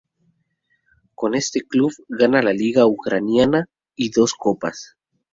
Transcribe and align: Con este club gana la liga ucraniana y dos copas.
Con 1.13 1.35
este 1.35 1.61
club 1.61 1.91
gana 2.07 2.41
la 2.41 2.53
liga 2.53 2.87
ucraniana 2.87 3.67
y 3.95 4.09
dos 4.09 4.33
copas. 4.33 4.97